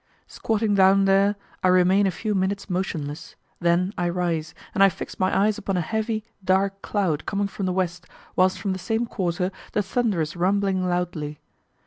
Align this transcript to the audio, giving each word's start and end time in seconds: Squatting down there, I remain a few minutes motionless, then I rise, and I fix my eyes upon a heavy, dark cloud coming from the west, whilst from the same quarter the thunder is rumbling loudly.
Squatting 0.25 0.73
down 0.73 1.05
there, 1.05 1.35
I 1.61 1.67
remain 1.67 2.07
a 2.07 2.09
few 2.09 2.33
minutes 2.33 2.71
motionless, 2.71 3.35
then 3.59 3.93
I 3.99 4.09
rise, 4.09 4.55
and 4.73 4.83
I 4.83 4.89
fix 4.89 5.19
my 5.19 5.41
eyes 5.45 5.59
upon 5.59 5.77
a 5.77 5.81
heavy, 5.81 6.23
dark 6.43 6.81
cloud 6.81 7.27
coming 7.27 7.45
from 7.47 7.67
the 7.67 7.71
west, 7.71 8.07
whilst 8.35 8.57
from 8.59 8.73
the 8.73 8.79
same 8.79 9.05
quarter 9.05 9.51
the 9.73 9.83
thunder 9.83 10.19
is 10.19 10.35
rumbling 10.35 10.83
loudly. 10.89 11.37